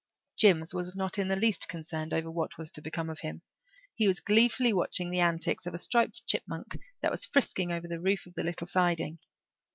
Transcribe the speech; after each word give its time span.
Jims 0.35 0.73
was 0.73 0.95
not 0.95 1.19
in 1.19 1.27
the 1.27 1.35
least 1.35 1.67
concerned 1.67 2.11
over 2.11 2.31
what 2.31 2.57
was 2.57 2.71
to 2.71 2.81
become 2.81 3.07
of 3.07 3.19
him. 3.19 3.43
He 3.93 4.07
was 4.07 4.19
gleefully 4.19 4.73
watching 4.73 5.11
the 5.11 5.19
antics 5.19 5.67
of 5.67 5.75
a 5.75 5.77
striped 5.77 6.25
chipmunk 6.25 6.75
that 7.01 7.11
was 7.11 7.23
frisking 7.25 7.71
over 7.71 7.87
the 7.87 8.01
roof 8.01 8.25
of 8.25 8.33
the 8.33 8.41
little 8.43 8.65
siding. 8.65 9.19